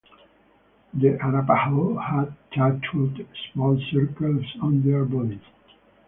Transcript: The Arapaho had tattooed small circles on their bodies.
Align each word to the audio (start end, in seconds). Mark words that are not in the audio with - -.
The 0.95 1.09
Arapaho 1.23 1.95
had 1.99 2.33
tattooed 2.51 3.23
small 3.53 3.79
circles 3.91 4.43
on 4.59 4.81
their 4.81 5.05
bodies. 5.05 5.43